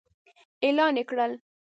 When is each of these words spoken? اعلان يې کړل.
اعلان 0.63 0.93
يې 0.99 1.03
کړل. 1.09 1.31